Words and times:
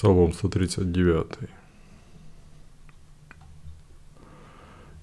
Псалом 0.00 0.32
139. 0.32 1.26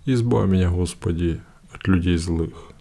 Избавь 0.06 0.50
меня, 0.50 0.72
Господи, 0.72 1.40
от 1.72 1.88
людей 1.88 2.18
злых, 2.18 2.72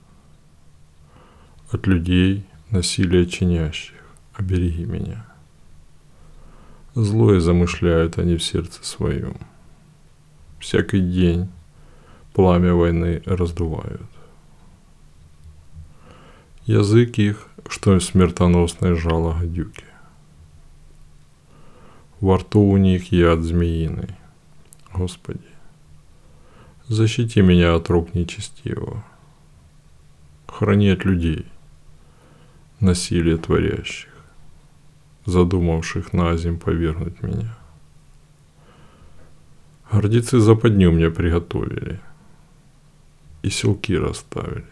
от 1.71 1.87
людей, 1.87 2.47
насилия 2.71 3.27
чинящих, 3.27 4.03
обереги 4.33 4.87
меня. 4.87 5.27
Злое 6.95 7.39
замышляют 7.39 8.17
они 8.17 8.37
в 8.37 8.43
сердце 8.43 8.83
своем. 8.83 9.37
Всякий 10.59 11.01
день 11.01 11.51
пламя 12.33 12.73
войны 12.73 13.23
раздувают. 13.27 14.09
Язык 16.65 17.19
их, 17.19 17.47
что 17.69 18.01
смертоносное 18.01 18.95
жало 18.95 19.35
гадюки. 19.35 19.85
Во 22.21 22.39
рту 22.39 22.61
у 22.61 22.77
них 22.79 23.13
яд 23.13 23.43
змеиный. 23.43 24.17
Господи, 24.95 25.41
защити 26.89 27.43
меня 27.43 27.75
от 27.75 27.91
рук 27.91 28.15
нечестивого. 28.15 29.05
Храни 30.47 30.89
от 30.89 31.05
людей, 31.05 31.45
насилие 32.81 33.37
творящих, 33.37 34.11
задумавших 35.27 36.15
на 36.15 36.35
зим 36.39 36.59
повергнуть 36.59 37.23
меня. 37.23 37.55
Гордецы 39.93 40.41
западню 40.41 40.93
мне 40.93 41.11
приготовили 41.11 42.01
и 43.43 43.51
селки 43.51 43.99
расставили. 43.99 44.65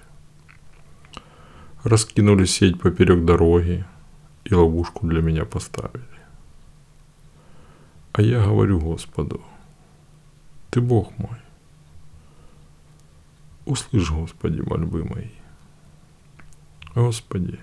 Раскинули 1.82 2.46
сеть 2.46 2.80
поперек 2.80 3.26
дороги 3.26 3.84
и 4.44 4.54
ловушку 4.54 5.06
для 5.06 5.20
меня 5.20 5.44
поставили. 5.44 6.23
А 8.14 8.22
я 8.22 8.44
говорю 8.44 8.78
Господу, 8.78 9.42
Ты 10.70 10.80
Бог 10.80 11.18
мой. 11.18 11.36
Услышь, 13.64 14.08
Господи, 14.08 14.60
мольбы 14.60 15.02
мои. 15.02 15.30
Господи, 16.94 17.58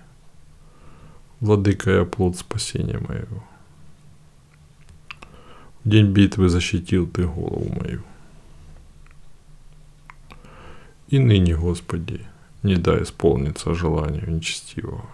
Владыка 1.39 1.91
я 1.91 2.03
плод 2.03 2.35
спасения 2.35 2.99
моего. 2.99 3.41
В 5.85 5.89
день 5.89 6.11
битвы 6.11 6.49
защитил 6.49 7.07
Ты 7.07 7.25
голову 7.25 7.73
мою. 7.79 8.03
И 11.07 11.17
ныне, 11.17 11.55
Господи, 11.55 12.27
не 12.61 12.75
дай 12.75 13.03
исполниться 13.03 13.73
желанию 13.73 14.29
нечестивого. 14.29 15.09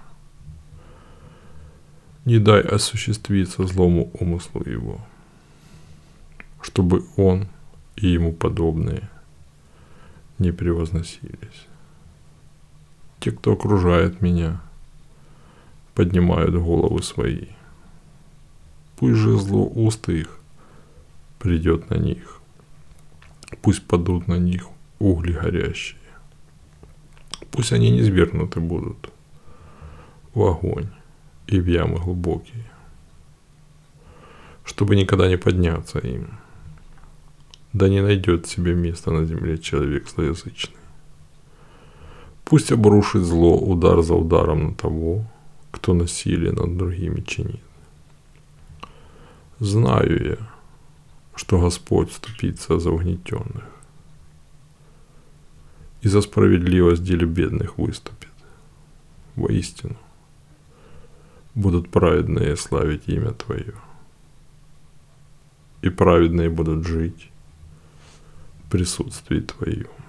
Не 2.25 2.39
дай 2.39 2.61
осуществиться 2.61 3.67
злому 3.67 4.09
умыслу 4.15 4.63
его– 4.67 4.99
чтобы 6.67 7.05
он 7.15 7.47
и 7.95 8.07
ему 8.07 8.33
подобные 8.33 9.09
не 10.37 10.51
превозносились. 10.51 11.67
Те, 13.21 13.31
кто 13.31 13.53
окружает 13.53 14.21
меня, 14.21 14.61
поднимают 15.95 16.51
головы 16.51 17.01
свои. 17.01 17.47
Пусть 18.97 19.15
же 19.17 19.37
зло 19.37 19.65
уст 19.65 20.09
их 20.09 20.39
придет 21.39 21.89
на 21.89 21.95
них. 21.95 22.41
Пусть 23.61 23.87
падут 23.87 24.27
на 24.27 24.35
них 24.35 24.67
угли 24.99 25.31
горящие. 25.31 26.01
Пусть 27.49 27.71
они 27.71 27.91
не 27.91 28.03
свергнуты 28.03 28.59
будут 28.59 29.09
в 30.33 30.43
огонь 30.43 30.89
и 31.47 31.61
в 31.61 31.65
ямы 31.65 31.99
глубокие, 31.99 32.69
чтобы 34.65 34.97
никогда 34.97 35.29
не 35.29 35.37
подняться 35.37 35.99
им– 35.99 36.27
да 37.77 37.89
не 37.89 38.01
найдет 38.01 38.47
себе 38.47 38.73
места 38.73 39.11
на 39.11 39.25
земле 39.25 39.57
человек 39.57 40.09
злоязычный. 40.09 40.75
Пусть 42.43 42.71
обрушит 42.71 43.23
зло 43.23 43.57
удар 43.57 44.01
за 44.01 44.15
ударом 44.15 44.69
на 44.69 44.73
того, 44.73 45.25
кто 45.71 45.93
насилие 45.93 46.51
над 46.51 46.77
другими 46.77 47.21
чинит. 47.21 47.61
Знаю 49.59 50.25
я, 50.25 50.37
что 51.35 51.59
Господь 51.59 52.09
вступится 52.09 52.79
за 52.79 52.89
угнетенных 52.89 53.65
и 56.01 56.07
за 56.07 56.21
справедливость 56.21 57.03
деле 57.03 57.27
бедных 57.27 57.77
выступит. 57.77 58.29
Воистину, 59.35 59.97
будут 61.53 61.89
праведные 61.89 62.55
славить 62.55 63.07
имя 63.07 63.31
Твое, 63.33 63.75
и 65.83 65.89
праведные 65.89 66.49
будут 66.49 66.87
жить 66.87 67.29
присутствии 68.69 69.39
Твоем. 69.39 70.06